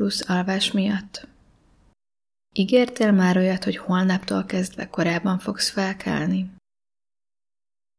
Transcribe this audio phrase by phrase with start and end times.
[0.00, 1.28] plusz alvás miatt?
[2.52, 6.50] Ígértél már olyat, hogy holnaptól kezdve korábban fogsz felkelni?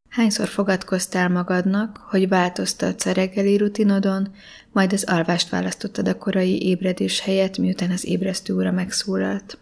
[0.10, 4.34] Hányszor fogadkoztál magadnak, hogy változtatsz a reggeli rutinodon,
[4.72, 9.58] majd az alvást választottad a korai ébredés helyett, miután az ébresztő óra megszólalt?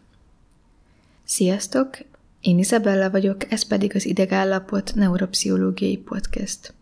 [1.23, 1.97] Sziasztok!
[2.39, 6.73] Én Izabella vagyok, ez pedig az Idegállapot Neuropsziológiai Podcast.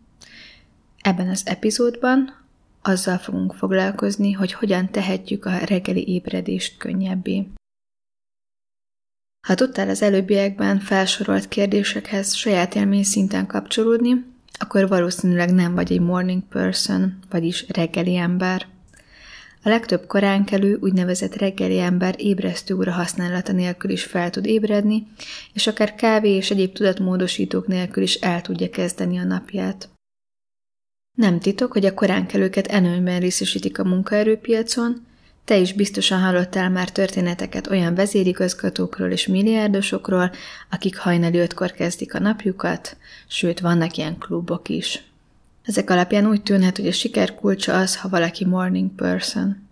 [1.02, 2.47] Ebben az epizódban
[2.88, 7.48] azzal fogunk foglalkozni, hogy hogyan tehetjük a reggeli ébredést könnyebbé.
[9.48, 14.26] Ha tudtál az előbbiekben felsorolt kérdésekhez saját élmény szinten kapcsolódni,
[14.60, 18.68] akkor valószínűleg nem vagy egy morning person, vagyis reggeli ember.
[19.64, 25.08] A legtöbb koránkelő úgynevezett reggeli ember ébresztő óra használata nélkül is fel tud ébredni,
[25.54, 29.90] és akár kávé és egyéb tudatmódosítók nélkül is el tudja kezdeni a napját.
[31.18, 35.06] Nem titok, hogy a koránkelőket előnyben részesítik a munkaerőpiacon,
[35.46, 40.32] te is biztosan hallottál már történeteket olyan vezérigazgatókról és milliárdosokról,
[40.70, 45.04] akik hajnali ötkor kezdik a napjukat, sőt, vannak ilyen klubok is.
[45.64, 49.70] Ezek alapján úgy tűnhet, hogy a siker kulcsa az, ha valaki morning person.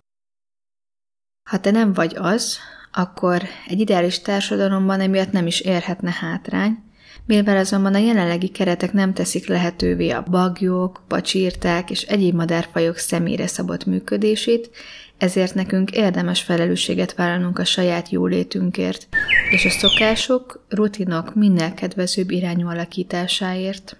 [1.50, 2.58] Ha te nem vagy az,
[2.92, 6.85] akkor egy ideális társadalomban emiatt nem is érhetne hátrány,
[7.26, 13.46] mivel azonban a jelenlegi keretek nem teszik lehetővé a bagyok, pacsírták és egyéb madárfajok személyre
[13.46, 14.70] szabott működését,
[15.18, 19.08] ezért nekünk érdemes felelősséget vállalnunk a saját jólétünkért,
[19.50, 23.96] és a szokások, rutinok minél kedvezőbb irányú alakításáért.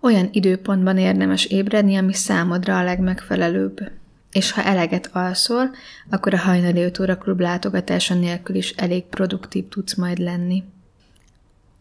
[0.00, 3.90] Olyan időpontban érdemes ébredni, ami számodra a legmegfelelőbb.
[4.32, 5.70] És ha eleget alszol,
[6.10, 10.64] akkor a hajnali 5 óra klub látogatása nélkül is elég produktív tudsz majd lenni.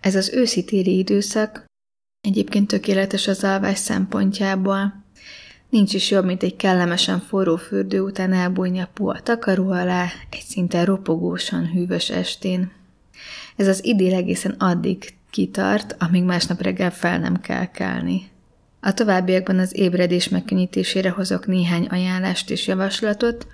[0.01, 1.65] Ez az őszi-téli időszak
[2.21, 5.03] egyébként tökéletes az alvás szempontjából.
[5.69, 10.43] Nincs is jobb, mint egy kellemesen forró fürdő után elbújni a puha takaró alá egy
[10.47, 12.71] szinte ropogósan hűvös estén.
[13.55, 18.29] Ez az idél egészen addig kitart, amíg másnap reggel fel nem kell kelni.
[18.81, 23.47] A továbbiakban az ébredés megkönnyítésére hozok néhány ajánlást és javaslatot,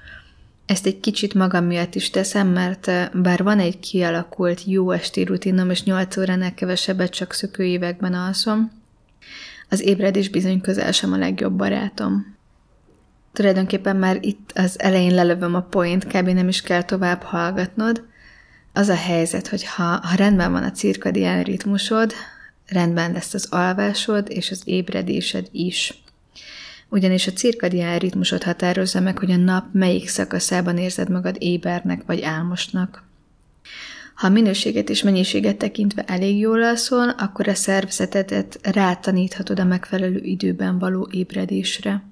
[0.66, 5.24] ezt egy kicsit magam miatt is teszem, mert eh, bár van egy kialakult jó esti
[5.24, 8.72] rutinom, és 8 óránál kevesebbet csak szökőévekben alszom,
[9.70, 12.36] az ébredés bizony közel sem a legjobb barátom.
[13.34, 16.28] Tulajdonképpen már itt az elején lelövöm a point, kb.
[16.30, 18.04] nem is kell tovább hallgatnod.
[18.74, 22.14] Az a helyzet, hogy ha, ha rendben van a cirkadián ritmusod,
[22.68, 26.04] rendben lesz az alvásod és az ébredésed is
[26.96, 32.22] ugyanis a cirkadián ritmusot határozza meg, hogy a nap melyik szakaszában érzed magad ébernek vagy
[32.22, 33.04] álmosnak.
[34.16, 40.80] Ha minőséget és mennyiséget tekintve elég jól alszol, akkor a szervezetedet rátaníthatod a megfelelő időben
[40.80, 42.04] való ébredésre.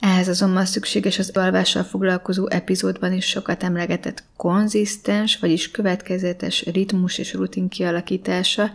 [0.00, 7.32] Ehhez azonban szükséges az alvással foglalkozó epizódban is sokat emlegetett konzisztens, vagyis következetes ritmus és
[7.32, 8.72] rutin kialakítása,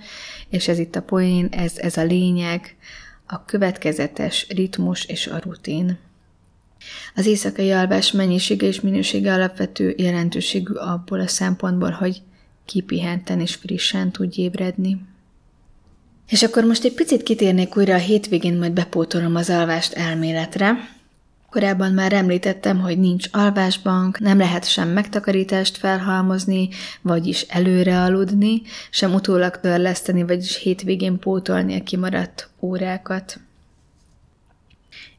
[0.49, 2.75] és ez itt a poén, ez, ez a lényeg,
[3.25, 5.97] a következetes ritmus és a rutin.
[7.15, 12.21] Az éjszakai alvás mennyisége és minősége alapvető jelentőségű abból a szempontból, hogy
[12.65, 15.01] kipihenten és frissen tudj ébredni.
[16.29, 20.75] És akkor most egy picit kitérnék újra a hétvégén, majd bepótolom az alvást elméletre,
[21.53, 26.69] Korábban már említettem, hogy nincs alvásbank, nem lehet sem megtakarítást felhalmozni,
[27.01, 33.39] vagyis előre aludni, sem utólag törleszteni, vagyis hétvégén pótolni a kimaradt órákat.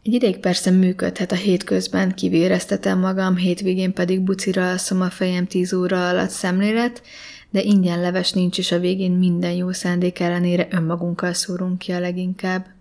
[0.02, 5.72] Egy ideig persze működhet a hétközben, kivéreztetem magam, hétvégén pedig bucira alszom a fejem tíz
[5.72, 7.02] óra alatt szemlélet,
[7.50, 12.00] de ingyen leves nincs, és a végén minden jó szándék ellenére önmagunkkal szórunk ki a
[12.00, 12.73] leginkább.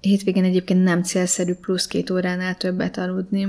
[0.00, 3.48] Hétvégén egyébként nem célszerű plusz két óránál többet aludni.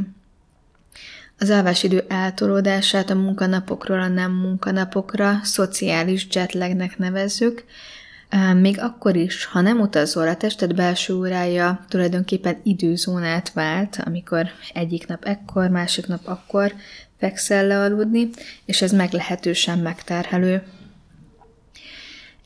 [1.40, 7.64] Az alvásidő eltolódását a munkanapokról a nem munkanapokra szociális jetlagnek nevezzük,
[8.56, 15.08] még akkor is, ha nem utazol, a tested belső órája tulajdonképpen időzónát vált, amikor egyik
[15.08, 16.74] nap ekkor, másik nap akkor
[17.20, 18.30] fekszel le aludni,
[18.66, 20.64] és ez meglehetősen megterhelő.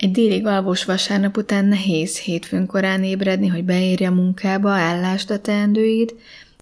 [0.06, 5.40] Egy délig alvós vasárnap után nehéz hétfőn korán ébredni, hogy beérje a munkába, ellásd a
[5.40, 6.16] teendőid,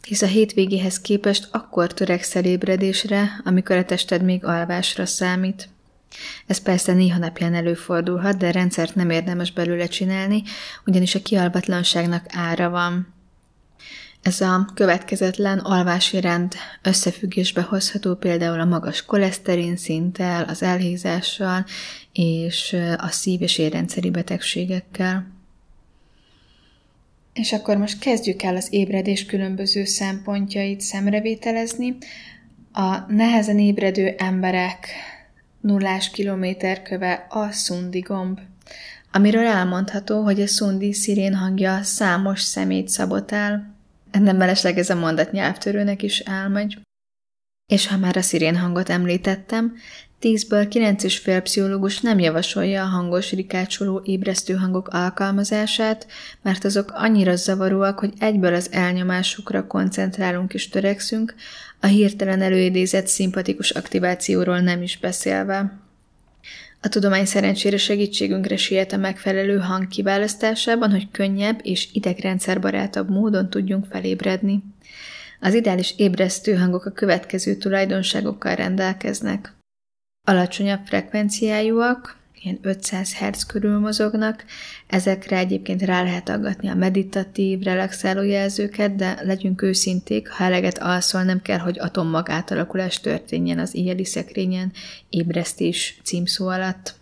[0.07, 5.69] hisz a hétvégéhez képest akkor törekszel ébredésre, amikor a tested még alvásra számít.
[6.47, 10.43] Ez persze néha napján előfordulhat, de rendszert nem érdemes belőle csinálni,
[10.85, 13.13] ugyanis a kialvatlanságnak ára van.
[14.23, 21.65] Ez a következetlen alvási rend összefüggésbe hozható például a magas koleszterin szinttel, az elhízással
[22.13, 25.27] és a szív- és érrendszeri betegségekkel.
[27.33, 31.97] És akkor most kezdjük el az ébredés különböző szempontjait szemrevételezni.
[32.71, 34.87] A nehezen ébredő emberek
[35.61, 38.39] nullás kilométerköve a szundi gomb,
[39.11, 43.72] amiről elmondható, hogy a szundi szirén hangja számos szemét szabotál.
[44.19, 46.77] Nem mellesleg ez a mondat nyelvtörőnek is elmegy.
[47.71, 49.75] És ha már a szirén hangot említettem,
[50.23, 56.07] Tízből kilenc és fél pszichológus nem javasolja a hangos, rikácsoló, ébresztő hangok alkalmazását,
[56.41, 61.35] mert azok annyira zavaróak, hogy egyből az elnyomásukra koncentrálunk és törekszünk,
[61.79, 65.82] a hirtelen előidézett szimpatikus aktivációról nem is beszélve.
[66.85, 73.85] A tudomány szerencsére segítségünkre siet a megfelelő hang kiválasztásában, hogy könnyebb és idegrendszerbarátabb módon tudjunk
[73.85, 74.63] felébredni.
[75.39, 79.53] Az ideális ébresztő hangok a következő tulajdonságokkal rendelkeznek.
[80.27, 84.45] Alacsonyabb frekvenciájúak, ilyen 500 Hz körül mozognak,
[84.87, 91.23] ezekre egyébként rá lehet aggatni a meditatív, relaxáló jelzőket, de legyünk őszinték, ha eleget alszol,
[91.23, 94.71] nem kell, hogy atommag átalakulás történjen az éjjeli szekrényen
[95.09, 96.95] ébresztés címszó alatt.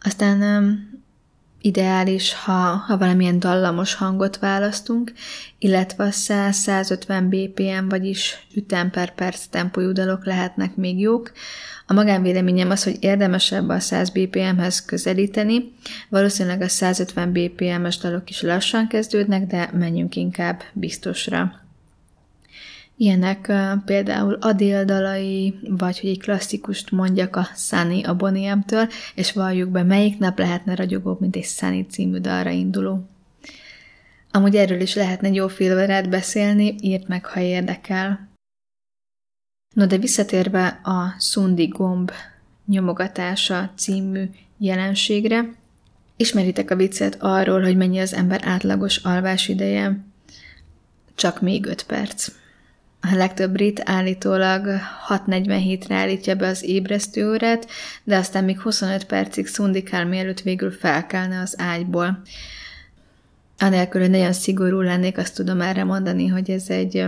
[0.00, 0.42] Aztán
[1.64, 2.52] ideális, ha,
[2.86, 5.12] ha valamilyen dallamos hangot választunk,
[5.58, 11.32] illetve 100-150 BPM, vagyis ütem per perc tempójú dalok lehetnek még jók,
[11.86, 15.72] a magánvéleményem az, hogy érdemesebb a 100 BPM-hez közelíteni.
[16.08, 21.63] Valószínűleg a 150 BPM-es dalok is lassan kezdődnek, de menjünk inkább biztosra.
[22.96, 23.52] Ilyenek
[23.84, 29.82] például Adél dalai, vagy hogy egy klasszikust mondjak a Sunny a Boniem-től, és valljuk be,
[29.82, 33.08] melyik nap lehetne ragyogóbb, mint egy Sunny című dalra induló.
[34.30, 38.28] Amúgy erről is lehetne jó filverát beszélni, írt meg, ha érdekel.
[39.74, 42.12] No de visszatérve a szundi gomb
[42.66, 45.54] nyomogatása című jelenségre,
[46.16, 50.04] ismeritek a viccet arról, hogy mennyi az ember átlagos alvás ideje?
[51.14, 52.28] Csak még 5 perc.
[53.12, 54.66] A legtöbb brit állítólag
[55.08, 57.66] 6.47-re állítja be az ébresztő órát,
[58.04, 62.22] de aztán még 25 percig szundikál, mielőtt végül felkelne az ágyból.
[63.58, 67.06] Anélkül, hogy nagyon szigorú lennék, azt tudom erre mondani, hogy ez egy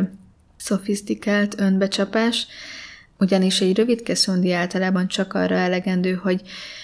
[0.56, 2.46] szofisztikált önbecsapás,
[3.19, 6.42] ugyanis egy rövid szondi általában csak arra elegendő, hogy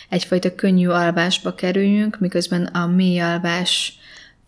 [0.09, 3.99] egyfajta könnyű alvásba kerüljünk, miközben a mély alvás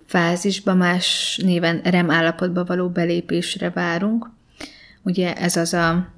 [0.06, 4.32] fázisba más néven REM állapotba való belépésre várunk.
[5.04, 6.08] Ugye ez az a,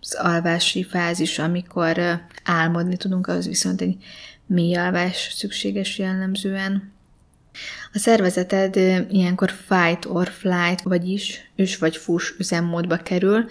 [0.00, 3.96] az alvási fázis, amikor álmodni tudunk, az viszont egy
[4.46, 6.92] mély alvás szükséges jellemzően.
[7.92, 8.76] A szervezeted
[9.10, 13.44] ilyenkor fight or flight, vagyis üs vagy fus üzemmódba kerül,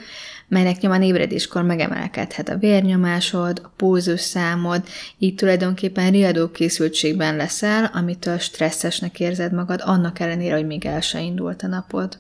[0.48, 8.38] melynek nyomán ébredéskor megemelkedhet a vérnyomásod, a pulzus számod, így tulajdonképpen riadó készültségben leszel, amitől
[8.38, 12.18] stresszesnek érzed magad, annak ellenére, hogy még el se indult a napod.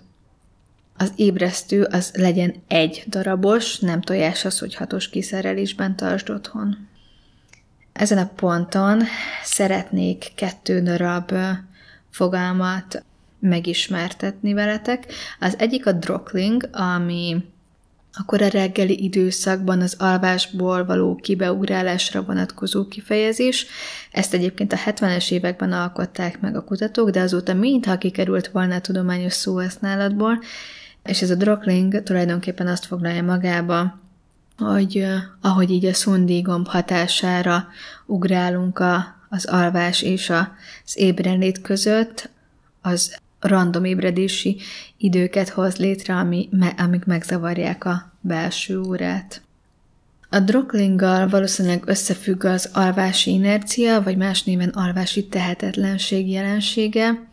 [1.02, 6.88] Az ébresztő az legyen egy darabos, nem tojás az, hogy hatos kiszerelésben tartsd otthon.
[7.94, 9.04] Ezen a ponton
[9.44, 11.34] szeretnék kettő darab
[12.10, 13.04] fogalmat
[13.40, 15.14] megismertetni veletek.
[15.40, 17.44] Az egyik a drockling, ami
[18.14, 23.66] akkor a reggeli időszakban az alvásból való kibeugrálásra vonatkozó kifejezés.
[24.12, 28.82] Ezt egyébként a 70-es években alkották meg a kutatók, de azóta mintha kikerült volna a
[28.82, 30.40] tudományos szóhasználatból,
[31.10, 34.00] és ez a drockling tulajdonképpen azt foglalja magába,
[34.58, 35.06] hogy
[35.42, 37.68] ahogy így a szundígomb hatására
[38.06, 42.30] ugrálunk a az alvás és az ébrenlét között,
[42.82, 44.58] az random ébredési
[44.98, 49.42] időket hoz létre, ami, amik megzavarják a belső órát.
[50.30, 57.28] A drocklinggal valószínűleg összefügg az alvási inercia, vagy más néven alvási tehetetlenség jelensége.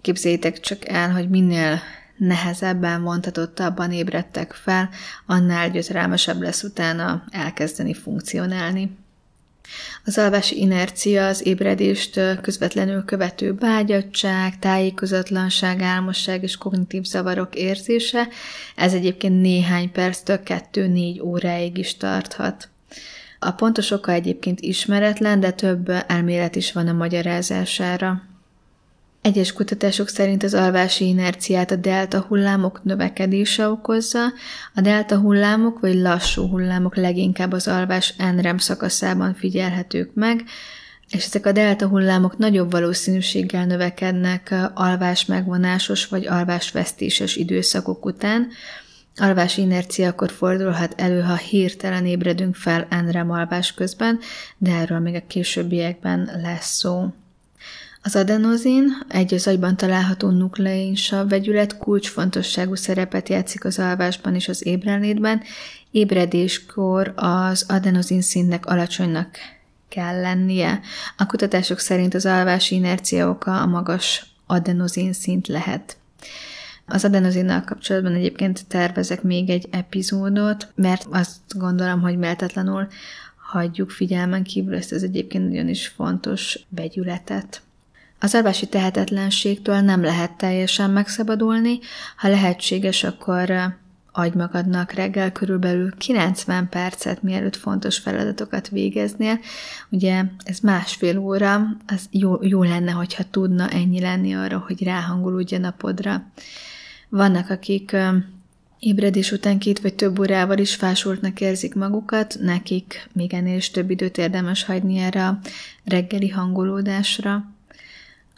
[0.00, 1.80] Képzeljétek csak el, hogy minél
[2.16, 4.88] nehezebben, vontatottabban ébredtek fel,
[5.26, 8.96] annál gyötrelmesebb lesz utána elkezdeni funkcionálni.
[10.04, 18.28] Az alvási inercia az ébredést közvetlenül követő bágyadság, tájékozatlanság, álmosság és kognitív zavarok érzése.
[18.76, 22.68] Ez egyébként néhány perctől 2-4 óráig is tarthat.
[23.38, 28.22] A pontos oka egyébként ismeretlen, de több elmélet is van a magyarázására.
[29.26, 34.24] Egyes kutatások szerint az alvási inerciát a delta hullámok növekedése okozza,
[34.74, 40.44] a delta hullámok vagy lassú hullámok leginkább az alvás NREM szakaszában figyelhetők meg,
[41.10, 48.48] és ezek a delta hullámok nagyobb valószínűséggel növekednek alvás megvonásos vagy alvásvesztéses időszakok után.
[49.16, 54.18] Alvási inercia akkor fordulhat elő, ha hirtelen ébredünk fel NREM alvás közben,
[54.58, 57.12] de erről még a későbbiekben lesz szó.
[58.06, 64.66] Az adenozin, egy az agyban található nukleinsav vegyület kulcsfontosságú szerepet játszik az alvásban és az
[64.66, 65.42] ébrenlétben.
[65.90, 69.36] Ébredéskor az adenozin szintnek alacsonynak
[69.88, 70.80] kell lennie.
[71.16, 75.96] A kutatások szerint az alvási inercia oka a magas adenozin szint lehet.
[76.86, 82.88] Az adenozinnal kapcsolatban egyébként tervezek még egy epizódot, mert azt gondolom, hogy méltatlanul
[83.36, 87.64] hagyjuk figyelmen kívül ezt az egyébként nagyon is fontos vegyületet.
[88.20, 91.78] Az alvási tehetetlenségtől nem lehet teljesen megszabadulni,
[92.16, 93.52] ha lehetséges, akkor
[94.12, 99.38] adj magadnak reggel körülbelül 90 percet, mielőtt fontos feladatokat végeznél.
[99.90, 105.60] Ugye ez másfél óra, az jó, jó lenne, hogyha tudna ennyi lenni arra, hogy ráhangolódjon
[105.60, 106.24] napodra.
[107.08, 107.96] Vannak, akik
[108.78, 113.90] ébredés után két vagy több órával is fásultnak érzik magukat, nekik még ennél is több
[113.90, 115.38] időt érdemes hagyni erre a
[115.84, 117.55] reggeli hangolódásra.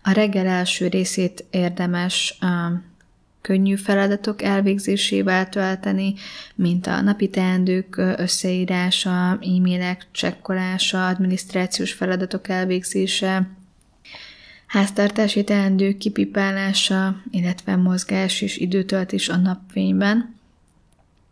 [0.09, 2.38] A reggel első részét érdemes
[3.41, 6.15] könnyű feladatok elvégzésével tölteni,
[6.55, 13.50] mint a napi teendők összeírása, e-mailek csekkolása, adminisztrációs feladatok elvégzése,
[14.67, 20.38] háztartási teendők kipipálása, illetve mozgás és időtöltés a napfényben.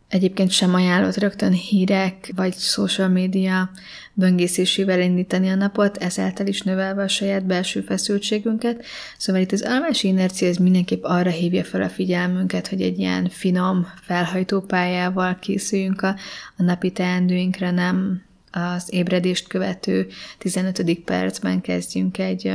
[0.08, 3.70] Egyébként sem ajánlott rögtön hírek vagy social média
[4.12, 8.84] böngészésével indítani a napot, ezáltal is növelve a saját belső feszültségünket.
[9.18, 13.28] Szóval itt az alvási inercia ez mindenképp arra hívja fel a figyelmünket, hogy egy ilyen
[13.28, 16.16] finom felhajtópályával készüljünk a,
[16.56, 20.06] a napi teendőinkre, nem az ébredést követő
[20.38, 21.00] 15.
[21.04, 22.54] percben kezdjünk egy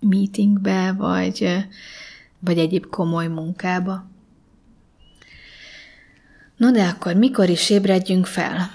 [0.00, 1.66] meetingbe, vagy,
[2.38, 4.08] vagy egyéb komoly munkába.
[6.60, 8.70] No de akkor mikor is ébredjünk fel?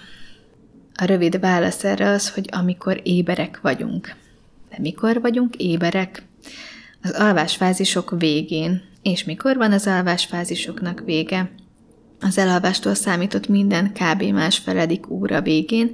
[0.96, 4.16] A rövid válasz erre az, hogy amikor éberek vagyunk.
[4.70, 6.24] De mikor vagyunk éberek?
[7.02, 8.82] Az alvásfázisok végén.
[9.02, 11.52] És mikor van az alvásfázisoknak vége?
[12.20, 14.24] Az elalvástól számított minden kb.
[14.24, 15.92] másfeledik óra végén,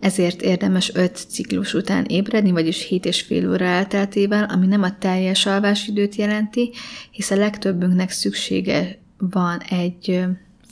[0.00, 4.98] ezért érdemes 5 ciklus után ébredni, vagyis 7 és fél óra elteltével, ami nem a
[4.98, 6.70] teljes alvásidőt jelenti,
[7.10, 10.26] hisz a legtöbbünknek szüksége van egy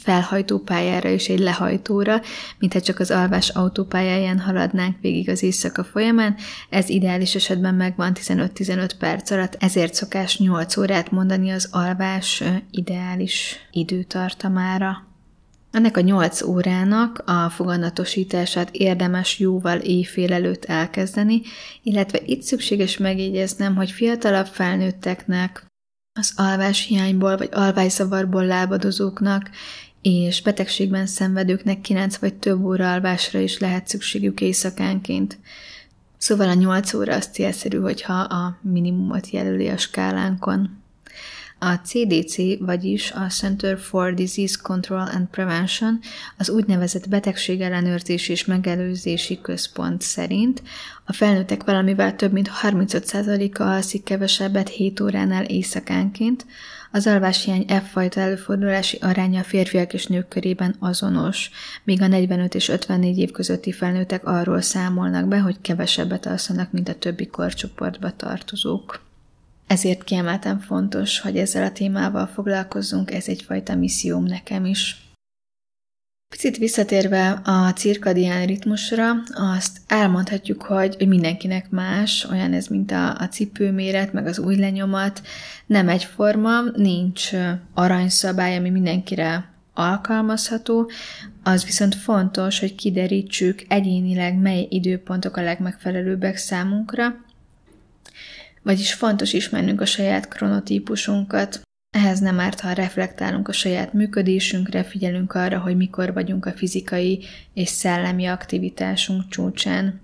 [0.04, 2.20] felhajtópályára és egy lehajtóra,
[2.58, 6.37] mintha csak az alvás autópályáján haladnánk végig az éjszaka folyamán,
[6.70, 13.56] ez ideális esetben megvan 15-15 perc alatt, ezért szokás 8 órát mondani az alvás ideális
[13.70, 15.06] időtartamára.
[15.70, 21.42] Ennek a 8 órának a foganatosítását érdemes jóval éjfél előtt elkezdeni,
[21.82, 25.66] illetve itt szükséges megjegyeznem, hogy fiatalabb felnőtteknek,
[26.20, 29.50] az alváshiányból vagy alvászavarból lábadozóknak
[30.04, 35.38] és betegségben szenvedőknek 9 vagy több óra alvásra is lehet szükségük éjszakánként.
[36.18, 40.82] Szóval a 8 óra az célszerű, hogyha a minimumot jelöli a skálánkon.
[41.58, 46.00] A CDC, vagyis a Center for Disease Control and Prevention,
[46.37, 50.62] az úgynevezett betegségellenőrzési és megelőzési központ szerint
[51.04, 56.46] a felnőttek valamivel több mint 35%-a alszik kevesebbet 7 óránál éjszakánként,
[56.95, 61.51] az alváshiány F-fajta előfordulási aránya a férfiak és nők körében azonos,
[61.85, 66.89] míg a 45 és 54 év közötti felnőttek arról számolnak be, hogy kevesebbet alszanak, mint
[66.89, 69.03] a többi korcsoportba tartozók.
[69.67, 75.03] Ezért kiemelten fontos, hogy ezzel a témával foglalkozzunk, ez egyfajta misszióm nekem is.
[76.35, 83.29] Picit visszatérve a cirkadián ritmusra, azt elmondhatjuk, hogy mindenkinek más, olyan ez, mint a, a
[83.29, 85.23] cipőméret, meg az új lenyomat,
[85.67, 87.31] nem egyforma, nincs
[87.75, 90.91] aranyszabály, ami mindenkire alkalmazható,
[91.43, 97.25] az viszont fontos, hogy kiderítsük egyénileg, mely időpontok a legmegfelelőbbek számunkra,
[98.62, 101.61] vagyis fontos ismernünk a saját kronotípusunkat,
[102.14, 107.25] ehhez nem árt, ha reflektálunk a saját működésünkre, figyelünk arra, hogy mikor vagyunk a fizikai
[107.54, 110.00] és szellemi aktivitásunk csúcsán.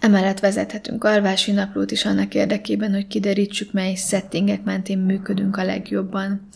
[0.00, 6.48] Emellett vezethetünk alvási naplót is annak érdekében, hogy kiderítsük, mely settingek mentén működünk a legjobban.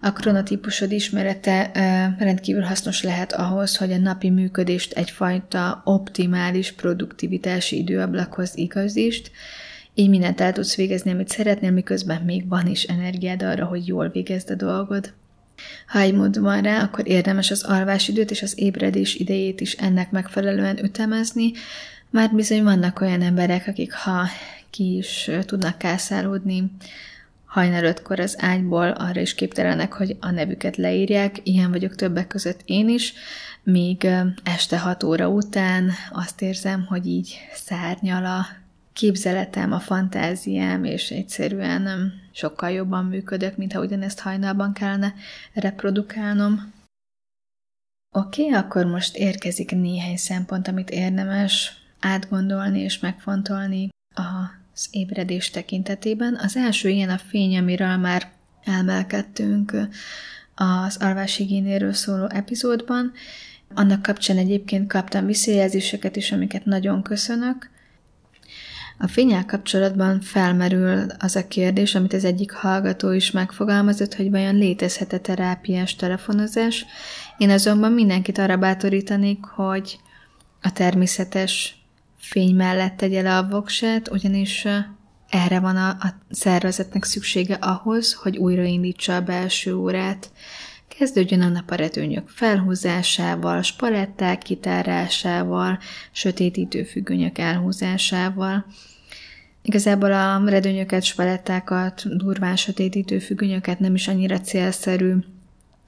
[0.00, 1.70] A kronotípusod ismerete
[2.18, 9.30] rendkívül hasznos lehet ahhoz, hogy a napi működést egyfajta optimális produktivitási időablakhoz igazítsd,
[9.98, 14.08] így mindent el tudsz végezni, amit szeretnél, miközben még van is energiád arra, hogy jól
[14.08, 15.12] végezd a dolgod.
[15.86, 20.10] Ha egy mód van rá, akkor érdemes az alvásidőt és az ébredés idejét is ennek
[20.10, 21.52] megfelelően ütemezni,
[22.10, 24.26] már bizony vannak olyan emberek, akik ha
[24.70, 26.70] ki is tudnak kászálódni
[27.44, 32.60] hajnal ötkor az ágyból, arra is képtelenek, hogy a nevüket leírják, ilyen vagyok többek között
[32.64, 33.12] én is,
[33.62, 34.06] míg
[34.42, 38.46] este hat óra után azt érzem, hogy így szárnyal a
[38.96, 45.14] képzeletem, a fantáziám, és egyszerűen sokkal jobban működök, mint ha ugyanezt hajnalban kellene
[45.52, 46.72] reprodukálnom.
[48.12, 56.34] Oké, okay, akkor most érkezik néhány szempont, amit érdemes átgondolni és megfontolni az ébredés tekintetében.
[56.42, 58.30] Az első ilyen a fény, amiről már
[58.64, 59.72] elmelkedtünk
[60.54, 63.12] az alvásigénéről szóló epizódban.
[63.74, 67.74] Annak kapcsán egyébként kaptam visszajelzéseket is, amiket nagyon köszönök.
[68.98, 74.54] A fényel kapcsolatban felmerül az a kérdés, amit az egyik hallgató is megfogalmazott, hogy vajon
[74.54, 76.84] létezhet-e terápiás telefonozás.
[77.38, 79.98] Én azonban mindenkit arra bátorítanék, hogy
[80.62, 81.84] a természetes
[82.18, 84.66] fény mellett tegye le a voksát, ugyanis
[85.28, 90.30] erre van a, a szervezetnek szüksége ahhoz, hogy újraindítsa a belső órát.
[90.88, 95.78] Kezdődjön a nap a redőnyök felhúzásával, spaletták kitárásával,
[96.12, 98.66] sötétítő függönyök elhúzásával.
[99.62, 105.14] Igazából a redőnyöket, spalettákat, durván sötétítő függönyöket nem is annyira célszerű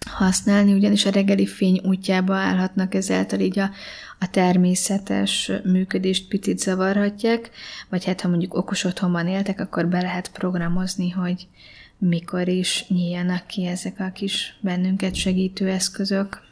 [0.07, 3.71] használni, ugyanis a reggeli fény útjába állhatnak ezáltal így a,
[4.19, 7.51] a természetes működést picit zavarhatják,
[7.89, 11.47] vagy hát ha mondjuk okos otthonban éltek, akkor be lehet programozni, hogy
[11.99, 16.47] mikor is nyíljanak ki ezek a kis bennünket segítő eszközök.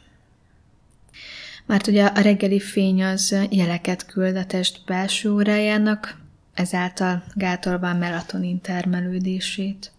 [1.65, 6.17] Mert ugye a reggeli fény az jeleket küld a test belső órájának,
[6.53, 9.91] ezáltal gátolva a melatonin termelődését.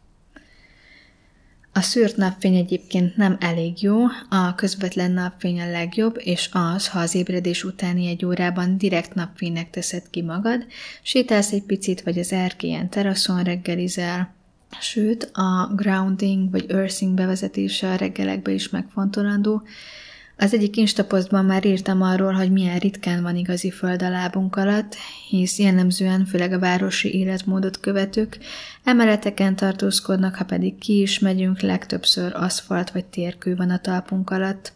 [1.72, 6.98] A szűrt napfény egyébként nem elég jó, a közvetlen napfény a legjobb, és az, ha
[6.98, 10.66] az ébredés utáni egy órában direkt napfénynek teszed ki magad,
[11.02, 14.34] sétálsz egy picit, vagy az erkélyen teraszon reggelizel,
[14.80, 19.62] sőt, a grounding vagy earthing bevezetése a reggelekbe is megfontolandó,
[20.40, 24.96] az egyik instaposztban már írtam arról, hogy milyen ritkán van igazi föld a lábunk alatt,
[25.28, 28.38] hisz jellemzően főleg a városi életmódot követők
[28.84, 34.72] emeleteken tartózkodnak, ha pedig ki is megyünk, legtöbbször aszfalt vagy térkő van a talpunk alatt.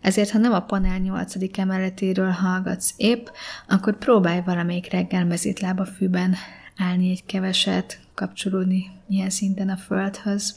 [0.00, 1.34] Ezért, ha nem a panel 8.
[1.58, 3.26] emeletéről hallgatsz épp,
[3.68, 6.34] akkor próbálj valamelyik reggel mezítlába fűben
[6.76, 10.54] állni egy keveset, kapcsolódni ilyen szinten a földhöz.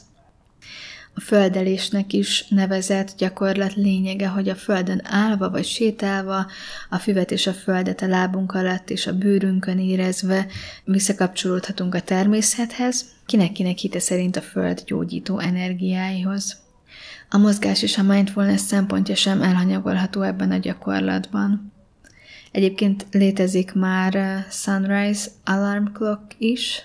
[1.18, 6.46] A földelésnek is nevezett gyakorlat lényege, hogy a földön állva vagy sétálva,
[6.90, 10.46] a füvet és a földet a lábunk alatt és a bőrünkön érezve
[10.84, 16.56] visszakapcsolódhatunk a természethez, kinek-kinek hite szerint a föld gyógyító energiáihoz.
[17.30, 21.72] A mozgás és a mindfulness szempontja sem elhanyagolható ebben a gyakorlatban.
[22.52, 26.82] Egyébként létezik már Sunrise Alarm Clock is,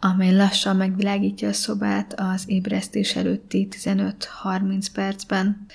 [0.00, 5.66] amely lassan megvilágítja a szobát az ébresztés előtti 15-30 percben.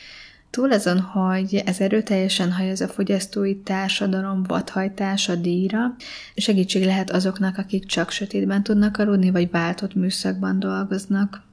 [0.49, 5.95] Túl azon, hogy ez erőteljesen hajoz a fogyasztói társadalom vadhajtása díjra,
[6.35, 11.49] segítség lehet azoknak, akik csak sötétben tudnak aludni, vagy váltott műszakban dolgoznak.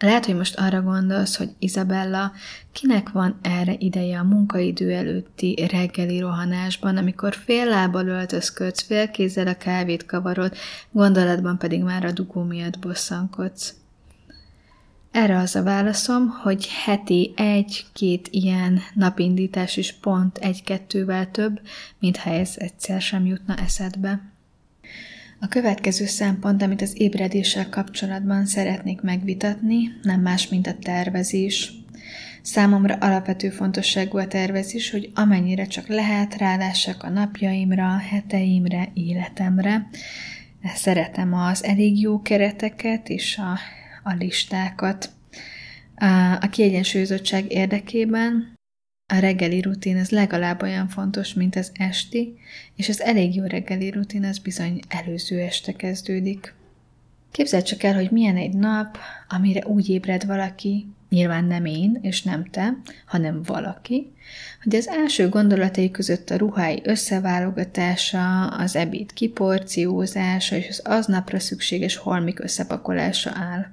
[0.00, 2.32] Lehet, hogy most arra gondolsz, hogy Izabella,
[2.72, 9.46] kinek van erre ideje a munkaidő előtti reggeli rohanásban, amikor fél lábbal öltözködsz, fél kézzel
[9.46, 10.56] a kávét kavarod,
[10.90, 13.74] gondolatban pedig már a dugó miatt bosszankodsz.
[15.10, 21.60] Erre az a válaszom, hogy heti egy-két ilyen napindítás is pont egy-kettővel több,
[21.98, 24.29] mintha ez egyszer sem jutna eszedbe.
[25.42, 31.72] A következő szempont, amit az ébredéssel kapcsolatban szeretnék megvitatni, nem más, mint a tervezés.
[32.42, 39.88] Számomra alapvető fontosságú a tervezés, hogy amennyire csak lehet, rálássak a napjaimra, heteimre, életemre.
[40.74, 43.58] Szeretem az elég jó kereteket és a,
[44.10, 45.10] a listákat.
[46.40, 48.58] A kiegyensúlyozottság érdekében
[49.10, 52.38] a reggeli rutin az legalább olyan fontos, mint az esti,
[52.76, 56.54] és az elég jó reggeli rutin az bizony előző este kezdődik.
[57.30, 62.22] Képzeld csak el, hogy milyen egy nap, amire úgy ébred valaki, nyilván nem én, és
[62.22, 64.12] nem te, hanem valaki,
[64.62, 71.96] hogy az első gondolatai között a ruhái összeválogatása, az ebéd kiporciózása és az aznapra szükséges
[71.96, 73.66] holmik összepakolása áll.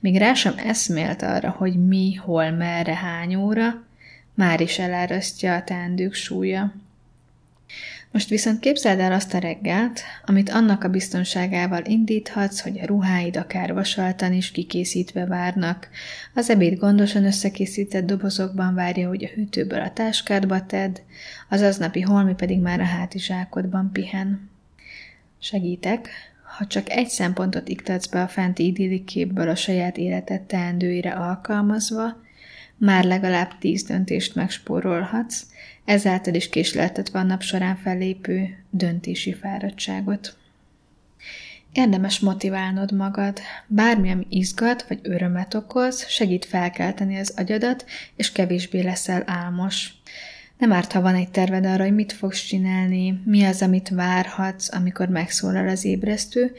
[0.00, 3.84] Még rá sem eszmélt arra, hogy mi, hol, merre, hány óra,
[4.34, 6.72] már is elárasztja a teendők súlya.
[8.12, 13.36] Most viszont képzeld el azt a reggelt, amit annak a biztonságával indíthatsz, hogy a ruháid
[13.36, 15.88] akár vasaltan is kikészítve várnak,
[16.34, 20.96] az ebéd gondosan összekészített dobozokban várja, hogy a hűtőből a táskádba tedd,
[21.48, 24.50] az aznapi holmi pedig már a hátizsákodban pihen.
[25.38, 26.08] Segítek,
[26.58, 32.21] ha csak egy szempontot iktatsz be a fenti idillik képből a saját életed teendőire alkalmazva,
[32.84, 35.42] már legalább tíz döntést megspórolhatsz,
[35.84, 40.36] ezáltal is késleltetve a nap során fellépő döntési fáradtságot.
[41.72, 43.40] Érdemes motiválnod magad.
[43.66, 47.84] Bármi, ami izgat vagy örömet okoz, segít felkelteni az agyadat,
[48.16, 49.90] és kevésbé leszel álmos.
[50.58, 54.74] Nem árt, ha van egy terved arra, hogy mit fogsz csinálni, mi az, amit várhatsz,
[54.74, 56.52] amikor megszólal az ébresztő,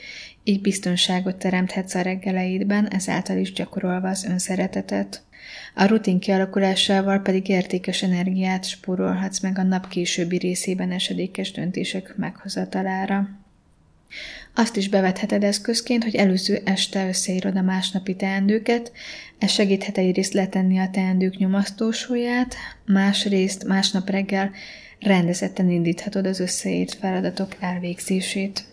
[0.44, 5.24] így biztonságot teremthetsz a reggeleidben, ezáltal is gyakorolva az önszeretetet.
[5.76, 13.30] A rutin kialakulásával pedig értékes energiát spórolhatsz meg a nap későbbi részében esedékes döntések meghozatalára.
[14.56, 18.92] Azt is bevetheted eszközként, hogy előző este összeírod a másnapi teendőket,
[19.40, 22.56] ez segíthet egyrészt letenni a teendők nyomasztósóját,
[22.86, 24.52] másrészt másnap reggel
[25.00, 28.66] rendezetten indíthatod az összeírt feladatok elvégzését.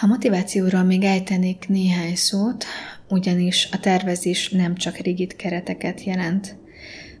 [0.00, 2.64] A motivációról még ejtenék néhány szót,
[3.08, 6.56] ugyanis a tervezés nem csak rigid kereteket jelent.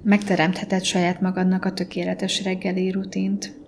[0.02, 3.62] Megteremtheted saját magadnak a tökéletes reggeli rutint.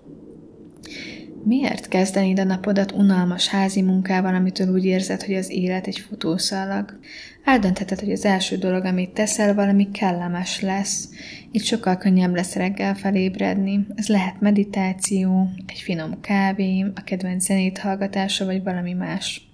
[1.44, 6.98] Miért kezdenéd a napodat unalmas házi munkával, amitől úgy érzed, hogy az élet egy futószalag?
[7.44, 11.08] Eldöntheted, hogy az első dolog, amit teszel, valami kellemes lesz.
[11.52, 13.86] Így sokkal könnyebb lesz reggel felébredni.
[13.94, 19.48] Ez lehet meditáció, egy finom kávé, a kedvenc zenét hallgatása, vagy valami más.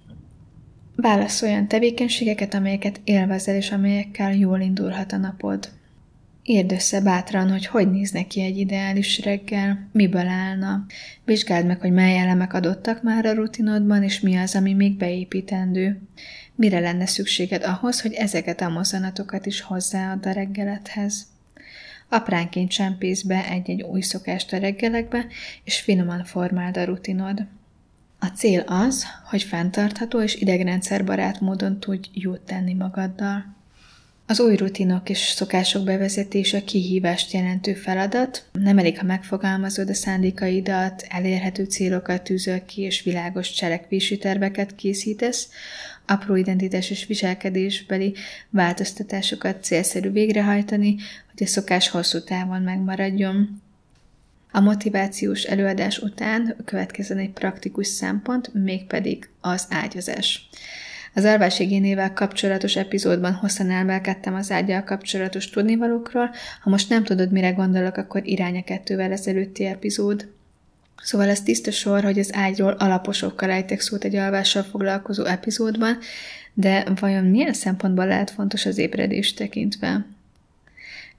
[1.03, 5.69] Válasz olyan tevékenységeket, amelyeket élvezel, és amelyekkel jól indulhat a napod.
[6.43, 10.85] Érd össze bátran, hogy hogy néz neki egy ideális reggel, miből állna.
[11.25, 16.01] Vizsgáld meg, hogy mely elemek adottak már a rutinodban, és mi az, ami még beépítendő.
[16.55, 21.27] Mire lenne szükséged ahhoz, hogy ezeket a mozzanatokat is hozzáad a reggelethez.
[22.09, 25.25] Apránként csempész be egy-egy új szokást a reggelekbe,
[25.63, 27.47] és finoman formáld a rutinod.
[28.23, 33.55] A cél az, hogy fenntartható és idegrendszerbarát módon tudj jót tenni magaddal.
[34.25, 38.49] Az új rutinok és szokások bevezetése kihívást jelentő feladat.
[38.51, 45.49] Nem elég, ha megfogalmazod a szándékaidat, elérhető célokat tűzöl ki és világos cselekvési terveket készítesz,
[46.05, 48.15] apró identitás és viselkedésbeli
[48.49, 50.95] változtatásokat célszerű végrehajtani,
[51.31, 53.61] hogy a szokás hosszú távon megmaradjon.
[54.55, 60.49] A motivációs előadás után következzen egy praktikus szempont, mégpedig az ágyazás.
[61.13, 66.29] Az alvásigénével kapcsolatos epizódban hosszan elmelkedtem az ágyal kapcsolatos tudnivalókról,
[66.61, 70.27] ha most nem tudod, mire gondolok, akkor irány a kettővel ezelőtti epizód.
[71.03, 75.97] Szóval ez tiszta sor, hogy az ágyról alaposokkal ejtek szót egy alvással foglalkozó epizódban,
[76.53, 80.05] de vajon milyen szempontból lehet fontos az ébredés tekintve?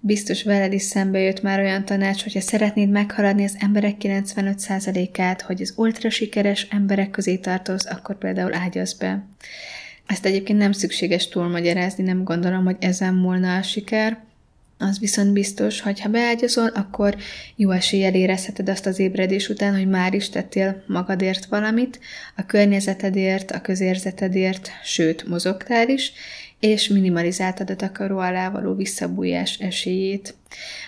[0.07, 5.63] Biztos veled is szembe jött már olyan tanács, hogyha szeretnéd meghaladni az emberek 95%-át, hogy
[5.63, 9.27] az ultra sikeres emberek közé tartoz, akkor például ágyaz be.
[10.07, 14.19] Ezt egyébként nem szükséges túlmagyarázni, nem gondolom, hogy ezen múlna a siker.
[14.79, 17.17] Az viszont biztos, hogy ha beágyazol, akkor
[17.57, 22.01] jó eséllyel érezheted azt az ébredés után, hogy már is tettél magadért valamit,
[22.37, 26.13] a környezetedért, a közérzetedért, sőt, mozogtál is,
[26.65, 30.35] és minimalizáltad a takaró alá való visszabújás esélyét.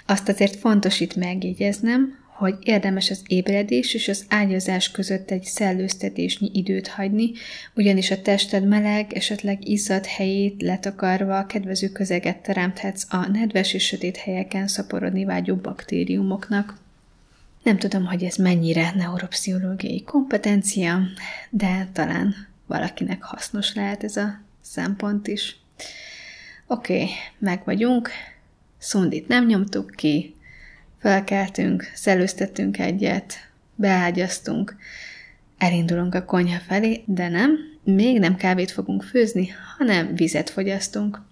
[0.06, 6.50] Azt azért fontos itt megjegyeznem, hogy érdemes az ébredés és az ágyazás között egy szellőztetésnyi
[6.52, 7.30] időt hagyni,
[7.74, 14.16] ugyanis a tested meleg, esetleg izzad helyét letakarva kedvező közeget teremthetsz a nedves és sötét
[14.16, 16.76] helyeken szaporodni vágyó baktériumoknak.
[17.62, 21.00] Nem tudom, hogy ez mennyire neuropsziológiai kompetencia,
[21.50, 22.34] de talán
[22.66, 25.64] valakinek hasznos lehet ez a szempont is.
[26.66, 27.08] Oké, okay,
[27.38, 28.10] meg vagyunk.
[28.78, 30.36] Szundit nem nyomtuk ki,
[31.06, 33.34] Felkeltünk, szellőztettünk egyet,
[33.74, 34.76] beágyaztunk,
[35.58, 41.22] elindulunk a konyha felé, de nem, még nem kávét fogunk főzni, hanem vizet fogyasztunk.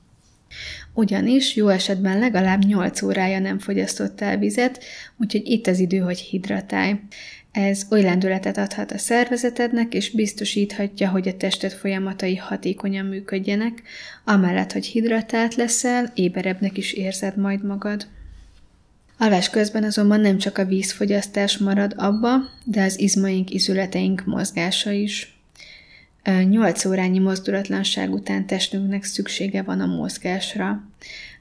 [0.92, 4.84] Ugyanis jó esetben legalább 8 órája nem fogyasztottál vizet,
[5.16, 7.00] úgyhogy itt az idő, hogy hidratálj.
[7.54, 13.82] Ez oly lendületet adhat a szervezetednek, és biztosíthatja, hogy a tested folyamatai hatékonyan működjenek,
[14.24, 18.06] amellett, hogy hidratált leszel, éberebbnek is érzed majd magad.
[19.18, 22.30] Alvás közben azonban nem csak a vízfogyasztás marad abba,
[22.64, 25.36] de az izmaink, izületeink mozgása is.
[26.48, 30.82] Nyolc órányi mozdulatlanság után testünknek szüksége van a mozgásra.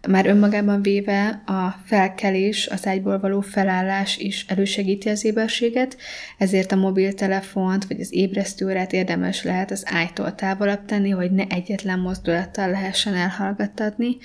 [0.07, 5.97] Már önmagában véve a felkelés, az ágyból való felállás is elősegíti az éberséget,
[6.37, 11.99] ezért a mobiltelefont vagy az ébresztőórát érdemes lehet az ágytól távolabb tenni, hogy ne egyetlen
[11.99, 14.17] mozdulattal lehessen elhallgattatni,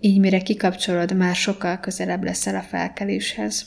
[0.00, 3.66] így mire kikapcsolod, már sokkal közelebb leszel a felkeléshez.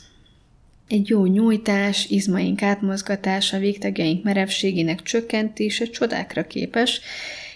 [0.88, 7.02] Egy jó nyújtás, izmaink átmozgatása, végtagjaink merevségének csökkentése csodákra képes,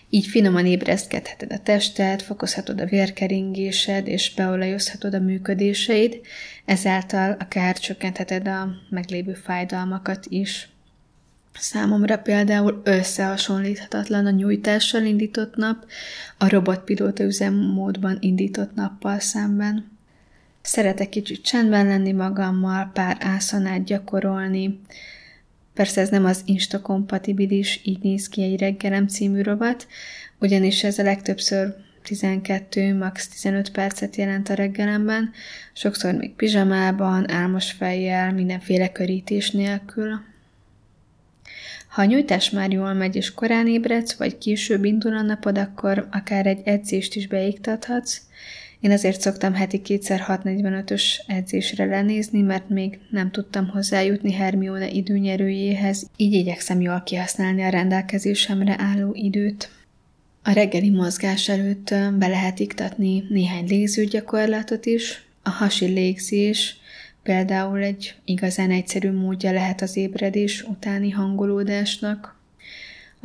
[0.09, 6.19] így finoman ébreszkedheted a testet, fokozhatod a vérkeringésed, és beolajozhatod a működéseid,
[6.65, 10.69] ezáltal akár csökkentheted a meglévő fájdalmakat is.
[11.59, 15.85] Számomra például összehasonlíthatatlan a nyújtással indított nap
[16.37, 19.97] a robotpilóta üzemmódban indított nappal szemben.
[20.61, 24.79] Szeretek kicsit csendben lenni magammal, pár ászanát gyakorolni.
[25.77, 29.87] Persze ez nem az Insta-kompatibilis, így néz ki egy reggelem című rovat,
[30.39, 35.31] ugyanis ez a legtöbbször 12, max 15 percet jelent a reggelemben,
[35.73, 40.19] sokszor még pizsamában, álmos fejjel, mindenféle körítés nélkül.
[41.87, 46.07] Ha a nyújtás már jól megy és korán ébredsz, vagy később indul a napod, akkor
[46.11, 48.21] akár egy edzést is beiktathatsz.
[48.79, 56.09] Én azért szoktam heti kétszer 6.45-ös edzésre lenézni, mert még nem tudtam hozzájutni Hermione időnyerőjéhez,
[56.15, 59.69] így igyekszem jól kihasználni a rendelkezésemre álló időt.
[60.43, 65.25] A reggeli mozgás előtt be lehet iktatni néhány légzőgyakorlatot is.
[65.43, 66.77] A hasi légzés
[67.23, 72.36] például egy igazán egyszerű módja lehet az ébredés utáni hangolódásnak.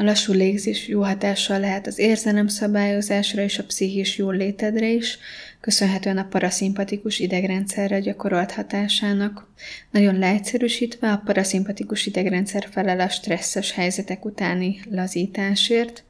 [0.03, 5.19] A lassú légzés jó hatással lehet az érzelem szabályozásra és a pszichés jól létedre is,
[5.61, 9.47] köszönhetően a paraszimpatikus idegrendszerre gyakorolt hatásának.
[9.91, 16.05] Nagyon leegyszerűsítve a paraszimpatikus idegrendszer felel a stresszes helyzetek utáni lazításért,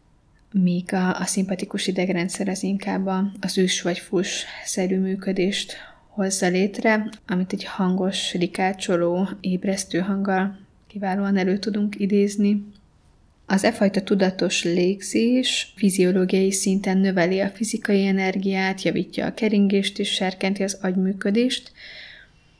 [0.52, 5.76] míg a, a szimpatikus idegrendszer az inkább az ős vagy fus szerű működést
[6.08, 12.71] hozza létre, amit egy hangos, rikácsoló, ébresztő hanggal kiválóan elő tudunk idézni.
[13.52, 20.12] Az e fajta tudatos légzés fiziológiai szinten növeli a fizikai energiát, javítja a keringést és
[20.12, 21.72] serkenti az agyműködést.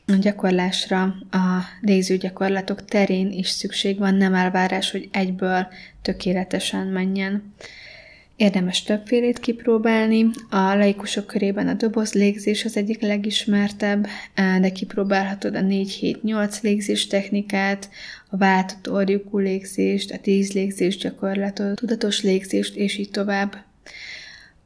[0.07, 1.01] A gyakorlásra
[1.31, 5.67] a légző gyakorlatok terén is szükség van, nem elvárás, hogy egyből
[6.01, 7.53] tökéletesen menjen.
[8.43, 10.29] Érdemes többfélét kipróbálni.
[10.49, 17.89] A laikusok körében a doboz légzés az egyik legismertebb, de kipróbálhatod a 4-7-8 légzés technikát,
[18.29, 23.63] a váltott orjukú légzést, a 10 légzés gyakorlatot, tudatos légzést, és így tovább.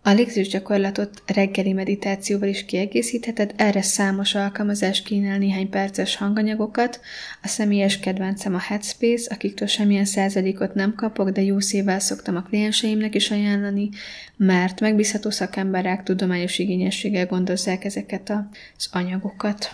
[0.08, 7.00] A légzős gyakorlatot reggeli meditációval is kiegészítheted, erre számos alkalmazás kínál néhány perces hanganyagokat.
[7.42, 12.42] A személyes kedvencem a Headspace, akiktől semmilyen százalékot nem kapok, de jó szívvel szoktam a
[12.42, 13.90] klienseimnek is ajánlani,
[14.38, 18.30] mert megbízható szakemberek tudományos igényességgel gondozzák ezeket
[18.78, 19.72] az anyagokat.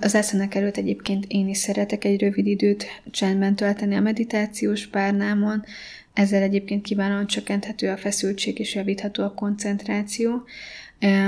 [0.00, 5.64] Az eszenek előtt egyébként én is szeretek egy rövid időt csendben tölteni a meditációs párnámon,
[6.12, 10.44] ezzel egyébként kiválóan csökkenthető a feszültség és javítható a koncentráció.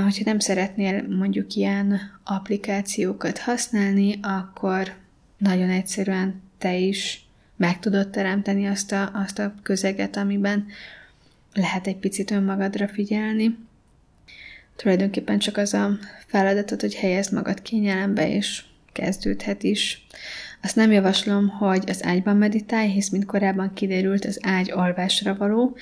[0.03, 4.93] Hogyha nem szeretnél mondjuk ilyen applikációkat használni, akkor
[5.37, 7.25] nagyon egyszerűen te is
[7.57, 10.65] meg tudod teremteni azt a, azt a közeget, amiben
[11.53, 13.57] lehet egy picit önmagadra figyelni.
[14.75, 20.07] Tulajdonképpen csak az a feladatod, hogy helyezd magad kényelembe, és kezdődhet is.
[20.65, 25.77] Azt nem javaslom, hogy az ágyban meditálj, hisz mint korábban kiderült, az ágy alvásra való.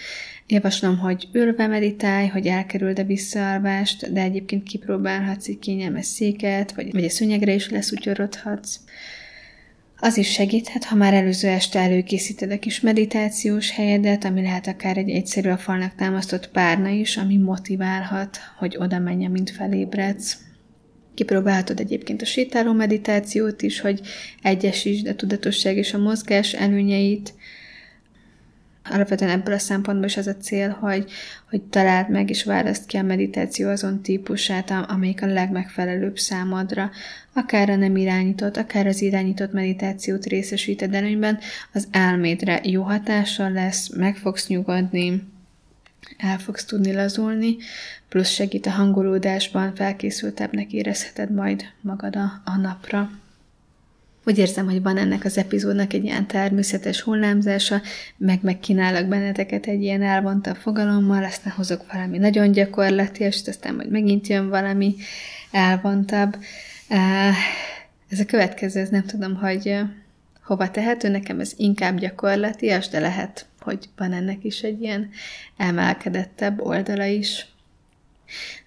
[0.48, 6.92] Javaslom, hogy ülve meditálj, hogy elkerüld a visszaalvást, de egyébként kipróbálhatsz egy kényelmes széket, vagy,
[6.92, 8.80] vagy a szőnyegre is leszutyorodhatsz.
[10.00, 14.98] Az is segíthet, ha már előző este előkészíted a kis meditációs helyedet, ami lehet akár
[14.98, 20.38] egy egyszerű a falnak támasztott párna is, ami motiválhat, hogy oda menjen, mint felébredsz.
[21.14, 24.02] Kipróbálhatod egyébként a sétáló meditációt is, hogy
[24.42, 27.34] egyesítsd a tudatosság és a mozgás előnyeit.
[28.90, 31.12] Alapvetően ebből a szempontból is az a cél, hogy,
[31.50, 36.92] hogy találd meg és választ ki a meditáció azon típusát, amelyik a legmegfelelőbb számodra.
[37.34, 41.40] Akár a nem irányított, akár az irányított meditációt részesíted előnyben,
[41.74, 45.33] az elmédre jó hatással lesz, meg fogsz nyugodni,
[46.18, 47.58] el fogsz tudni lazulni,
[48.10, 53.10] plusz segít a hangolódásban, felkészültebbnek érezheted majd magad a, a napra.
[54.26, 57.82] Úgy érzem, hogy van ennek az epizódnak egy ilyen természetes hullámzása,
[58.18, 64.28] meg megkínálok benneteket egy ilyen elvontabb fogalommal, aztán hozok valami nagyon gyakorlatias, aztán majd megint
[64.28, 64.96] jön valami
[65.52, 66.38] elvontabb.
[68.10, 69.80] Ez a következő, ez nem tudom, hogy
[70.46, 75.10] hova tehető, nekem ez inkább gyakorlatias, de lehet, hogy van ennek is egy ilyen
[75.58, 77.48] emelkedettebb oldala is.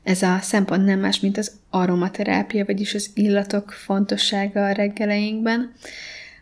[0.03, 5.73] Ez a szempont nem más, mint az aromaterápia, vagyis az illatok fontossága a reggeleinkben.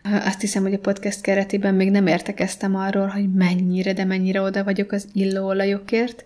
[0.03, 4.63] Azt hiszem, hogy a podcast keretében még nem értekeztem arról, hogy mennyire, de mennyire oda
[4.63, 6.25] vagyok az illóolajokért.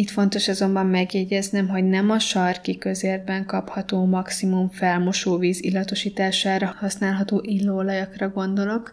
[0.00, 8.28] Itt fontos azonban megjegyeznem, hogy nem a sarki közértben kapható maximum felmosóvíz illatosítására használható illóolajakra
[8.28, 8.92] gondolok,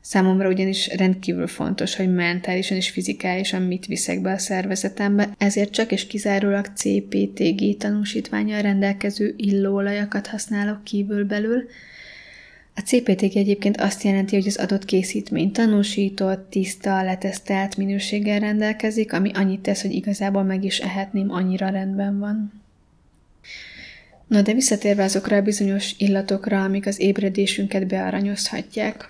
[0.00, 5.92] Számomra ugyanis rendkívül fontos, hogy mentálisan és fizikálisan mit viszek be a szervezetembe, ezért csak
[5.92, 11.64] és kizárólag CPTG tanúsítványal rendelkező illóolajakat használok kívülbelül.
[12.78, 19.30] A CPT egyébként azt jelenti, hogy az adott készítmény tanúsított, tiszta, letesztelt minőséggel rendelkezik, ami
[19.34, 22.62] annyit tesz, hogy igazából meg is ehetném, annyira rendben van.
[24.26, 29.08] Na de visszatérve azokra a bizonyos illatokra, amik az ébredésünket bearanyozhatják.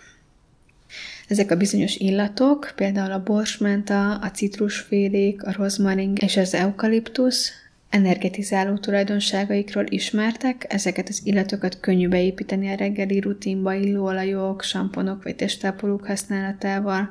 [1.28, 7.50] Ezek a bizonyos illatok, például a borsmenta, a citrusfélék, a rozmarin és az eukaliptusz
[7.96, 16.06] energetizáló tulajdonságaikról ismertek, ezeket az illatokat könnyű beépíteni a reggeli rutinba illóolajok, samponok vagy testápolók
[16.06, 17.10] használatával.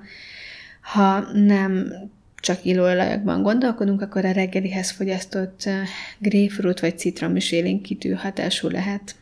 [0.82, 1.94] Ha nem
[2.36, 9.16] csak illóolajokban gondolkodunk, akkor a reggelihez fogyasztott eh, grapefruit vagy citrom is élénkítő hatású lehet.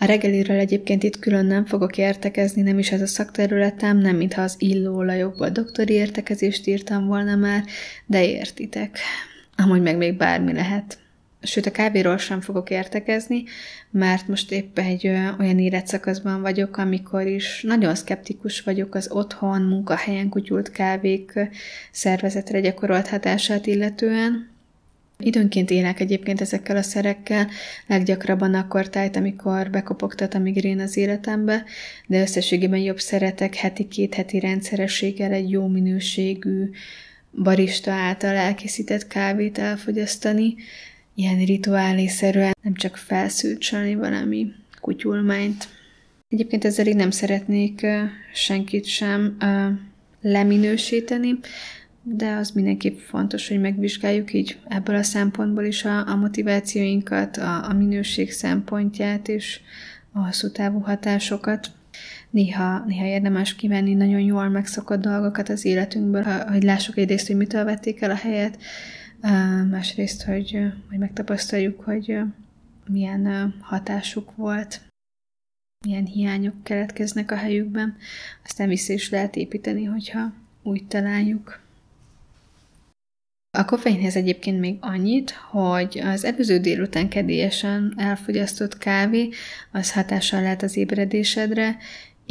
[0.00, 4.42] A reggeliről egyébként itt külön nem fogok értekezni, nem is ez a szakterületem, nem mintha
[4.42, 7.64] az illóolajokból doktori értekezést írtam volna már,
[8.06, 8.98] de értitek.
[9.62, 10.98] Amúgy meg még bármi lehet.
[11.42, 13.44] Sőt, a kávéról sem fogok értekezni,
[13.90, 15.06] mert most épp egy
[15.38, 21.32] olyan életszakaszban vagyok, amikor is nagyon szkeptikus vagyok az otthon, munkahelyen kutyult kávék
[21.90, 24.48] szervezetre gyakorolt hatását illetően.
[25.18, 27.48] Időnként élek egyébként ezekkel a szerekkel,
[27.86, 31.64] leggyakrabban akkor tájt, amikor bekopogtat a migrén az életembe,
[32.06, 36.70] de összességében jobb szeretek heti-két heti rendszerességgel egy jó minőségű
[37.42, 40.54] barista által elkészített kávét elfogyasztani,
[41.14, 45.68] ilyen rituálészerűen, nem csak felszülcsölni valami kutyulmányt.
[46.28, 47.86] Egyébként ezzel így nem szeretnék
[48.34, 49.36] senkit sem
[50.20, 51.38] leminősíteni,
[52.02, 57.64] de az mindenképp fontos, hogy megvizsgáljuk így ebből a szempontból is a, a motivációinkat, a,
[57.68, 59.60] a minőség szempontját és
[60.12, 61.70] a hosszú távú hatásokat.
[62.30, 67.64] Néha, néha érdemes kivenni nagyon jól megszokott dolgokat az életünkből, hogy lássuk egyrészt, hogy mitől
[67.64, 68.58] vették el a helyet,
[69.70, 72.18] másrészt, hogy, hogy megtapasztaljuk, hogy
[72.86, 74.80] milyen hatásuk volt,
[75.86, 77.96] milyen hiányok keletkeznek a helyükben,
[78.44, 81.60] aztán vissza is lehet építeni, hogyha úgy találjuk.
[83.58, 89.28] A koffeinhez egyébként még annyit, hogy az előző délután kedélyesen elfogyasztott kávé
[89.72, 91.76] az hatással lehet az ébredésedre,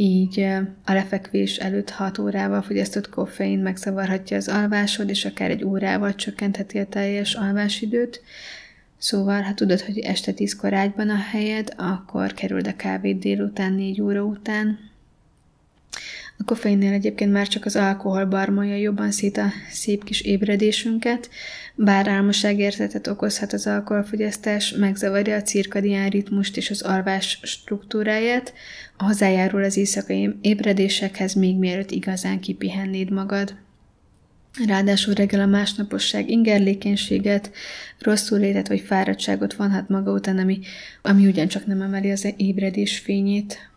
[0.00, 0.40] így
[0.84, 6.78] a lefekvés előtt 6 órával fogyasztott koffein megzavarhatja az alvásod, és akár egy órával csökkentheti
[6.78, 8.22] a teljes alvásidőt.
[8.98, 14.00] Szóval, ha tudod, hogy este 10-kor ágyban a helyed, akkor kerüld a kávét délután 4
[14.00, 14.78] óra után,
[16.38, 21.30] a koffeinnél egyébként már csak az alkohol barmolja jobban szét a szép kis ébredésünket,
[21.74, 28.52] bár álmosságérzetet okozhat az alkoholfogyasztás, megzavarja a cirkadián ritmust és az alvás struktúráját,
[28.96, 33.54] hozzájárul az éjszakai ébredésekhez, még mielőtt igazán kipihennéd magad.
[34.66, 37.50] Ráadásul reggel a másnaposság ingerlékenységet,
[37.98, 40.58] rosszul létet vagy fáradtságot vonhat maga után, ami,
[41.02, 43.70] ami ugyancsak nem emeli az ébredés fényét.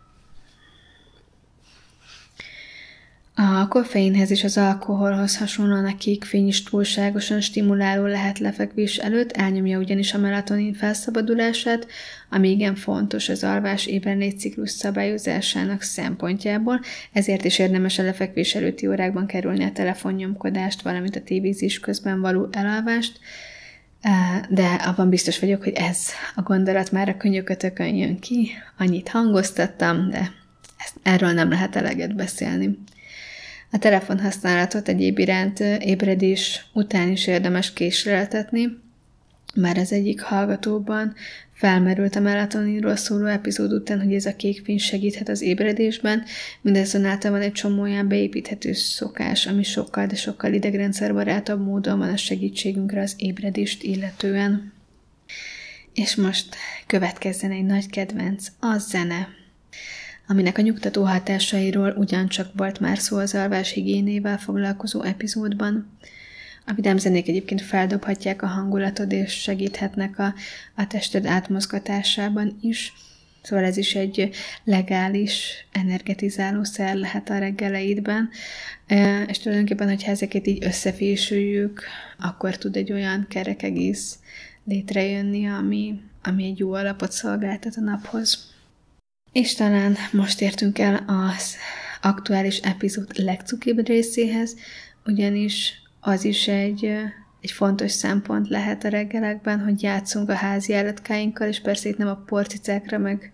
[3.34, 9.78] A koffeinhez és az alkoholhoz hasonlóan a kékfény is túlságosan stimuláló lehet lefekvés előtt, elnyomja
[9.78, 11.86] ugyanis a melatonin felszabadulását,
[12.30, 16.80] ami igen fontos az alvás ébrenlét ciklus szabályozásának szempontjából,
[17.12, 22.48] ezért is érdemes a lefekvés előtti órákban kerülni a telefonnyomkodást, valamint a tévézés közben való
[22.50, 23.18] elalvást,
[24.50, 25.98] de abban biztos vagyok, hogy ez
[26.34, 30.32] a gondolat már a könyökötökön jön ki, annyit hangoztattam, de
[31.02, 32.78] erről nem lehet eleget beszélni.
[33.74, 38.80] A telefonhasználatot egyéb iránt ébredés után is érdemes késleltetni,
[39.54, 41.14] már az egyik hallgatóban
[41.52, 46.22] felmerült a melatoninról szóló epizód után, hogy ez a kék segíthet az ébredésben,
[46.60, 52.16] mindezonáltal van egy csomó olyan beépíthető szokás, ami sokkal, de sokkal idegrendszerbarátabb módon van a
[52.16, 54.72] segítségünkre az ébredést illetően.
[55.94, 56.56] És most
[56.86, 59.28] következzen egy nagy kedvenc, a zene
[60.32, 63.36] aminek a nyugtató hatásairól ugyancsak volt már szó az
[63.74, 65.98] higiénével foglalkozó epizódban.
[66.66, 70.34] A vidám zenék egyébként feldobhatják a hangulatod, és segíthetnek a,
[70.76, 72.92] a tested átmozgatásában is.
[73.42, 74.30] Szóval ez is egy
[74.64, 78.30] legális energetizáló szer lehet a reggeleidben,
[79.26, 81.82] és tulajdonképpen, hogyha ezeket így összefésüljük,
[82.18, 84.18] akkor tud egy olyan kerek egész
[84.64, 88.51] létrejönni, ami, ami egy jó alapot szolgáltat a naphoz.
[89.32, 91.56] És talán most értünk el az
[92.00, 94.56] aktuális epizód legcukibb részéhez,
[95.06, 96.84] ugyanis az is egy,
[97.40, 102.08] egy fontos szempont lehet a reggelekben, hogy játszunk a házi állatkáinkkal, és persze itt nem
[102.08, 103.32] a porcicákra, meg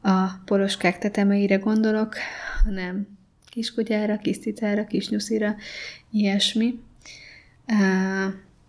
[0.00, 2.14] a poloskák tetemeire gondolok,
[2.64, 3.06] hanem
[3.50, 5.56] kiskutyára, kis cicára, kisnyuszira,
[6.10, 6.78] ilyesmi.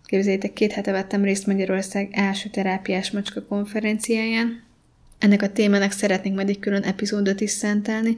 [0.04, 4.65] Képzeljétek, két hete vettem részt Magyarország első terápiás macska konferenciáján,
[5.18, 8.16] Ennek a témának szeretnénk majd egy külön epizódot is szentelni,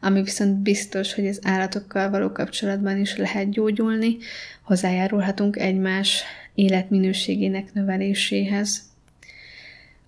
[0.00, 4.16] ami viszont biztos, hogy az állatokkal való kapcsolatban is lehet gyógyulni,
[4.62, 6.22] hozzájárulhatunk egymás
[6.54, 8.89] életminőségének növeléséhez.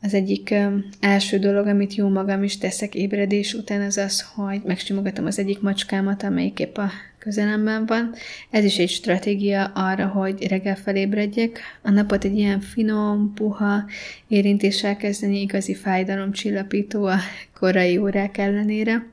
[0.05, 0.55] Az egyik
[1.00, 5.61] első dolog, amit jó magam is teszek ébredés után, az az, hogy megsimogatom az egyik
[5.61, 8.14] macskámat, amelyik épp a közelemben van.
[8.50, 11.61] Ez is egy stratégia arra, hogy reggel felébredjek.
[11.82, 13.84] A napot egy ilyen finom, puha
[14.28, 17.18] érintéssel kezdeni, igazi fájdalomcsillapító a
[17.55, 19.07] korai órák ellenére.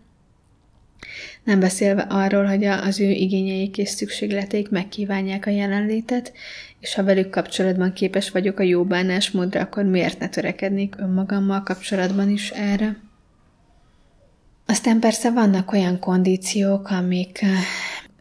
[1.43, 6.33] Nem beszélve arról, hogy az ő igényeik és szükségleteik megkívánják a jelenlétet,
[6.79, 12.29] és ha velük kapcsolatban képes vagyok a jó bánásmódra, akkor miért ne törekednék önmagammal kapcsolatban
[12.29, 12.99] is erre?
[14.65, 17.45] Aztán persze vannak olyan kondíciók, amik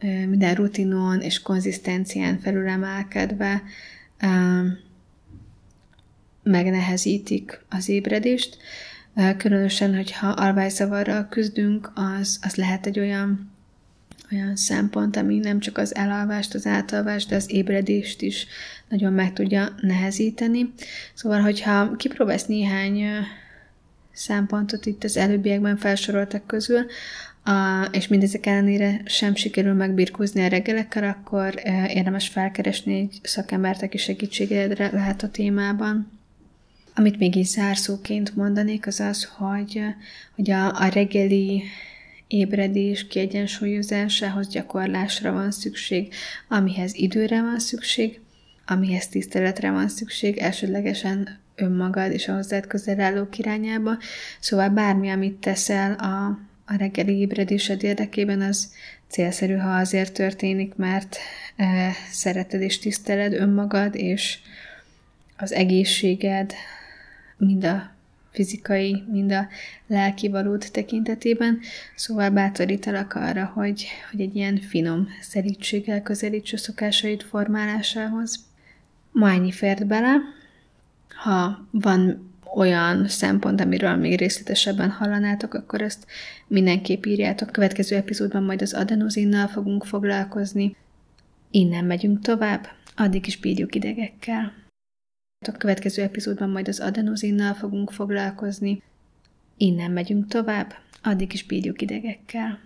[0.01, 3.61] minden rutinon és konzisztencián felülemelkedve
[6.43, 8.57] megnehezítik az ébredést.
[9.37, 13.48] Különösen, hogyha alvályzavarral küzdünk, az, az lehet egy olyan
[14.33, 18.47] olyan szempont, ami nem csak az elalvást, az átalvást, de az ébredést is
[18.89, 20.73] nagyon meg tudja nehezíteni.
[21.13, 23.03] Szóval, hogyha kipróbálsz néhány
[24.11, 26.85] szempontot itt az előbbiekben felsoroltak közül,
[27.43, 31.53] a, és mindezek ellenére sem sikerül megbirkózni a reggelekkel, akkor
[31.87, 36.19] érdemes felkeresni egy szakembert, aki segítségedre lehet a témában.
[36.95, 39.81] Amit még így zárszóként mondanék, az az, hogy,
[40.35, 41.63] hogy a, a reggeli
[42.29, 46.13] ébredés kiegyensúlyozásához gyakorlásra van szükség,
[46.47, 48.19] amihez időre van szükség,
[48.65, 53.97] amihez tiszteletre van szükség, elsődlegesen önmagad és a hozzád közel állók irányába.
[54.39, 58.71] Szóval bármi, amit teszel a, a reggeli ébredésed érdekében, az
[59.07, 61.17] célszerű, ha azért történik, mert
[61.55, 64.37] e, szereted és tiszteled önmagad, és
[65.37, 66.53] az egészséged,
[67.37, 67.97] mind a
[68.31, 69.47] fizikai, mind a
[69.87, 71.59] lelki valód tekintetében,
[71.95, 78.39] szóval bátorítalak arra, hogy, hogy egy ilyen finom szerítséggel közelíts a szokásaid formálásához.
[79.11, 80.15] Ma ennyi fért bele.
[81.23, 86.05] Ha van olyan szempont, amiről még részletesebben hallanátok, akkor ezt
[86.47, 87.51] mindenképp írjátok.
[87.51, 90.75] Következő epizódban majd az adenozinnal fogunk foglalkozni.
[91.51, 94.53] Innen megyünk tovább, addig is bírjuk idegekkel.
[95.47, 98.83] A következő epizódban majd az adenozinnal fogunk foglalkozni.
[99.57, 100.73] Innen megyünk tovább,
[101.03, 102.59] addig is bírjuk idegekkel.